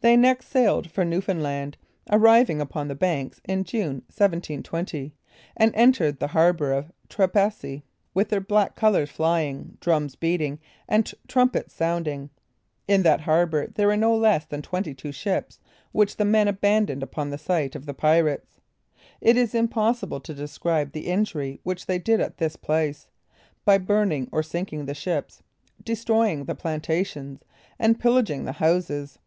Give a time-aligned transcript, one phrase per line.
[0.00, 1.76] They next sailed for Newfoundland,
[2.10, 5.14] arriving upon the banks in June, 1720,
[5.56, 10.58] and entered the harbor of Trepassi, with their black colors flying, drums beating,
[10.88, 12.30] and trumpets sounding.
[12.88, 15.60] In that harbor there were no less than twenty two ships,
[15.92, 18.60] which the men abandoned upon the sight of the pirates.
[19.20, 23.06] It is impossible to describe the injury which they did at this place,
[23.64, 25.44] by burning or sinking the ships,
[25.84, 27.44] destroying the plantations,
[27.78, 29.20] and pillaging the houses.